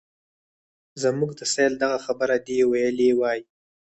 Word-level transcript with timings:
زموږ 1.01 1.31
د 1.39 1.41
سایل 1.53 1.73
دغه 1.83 1.97
خبره 2.05 2.35
دې 2.47 2.57
ویلې 2.71 3.09
وای. 3.19 3.39